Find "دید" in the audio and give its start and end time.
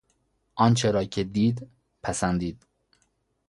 1.23-1.67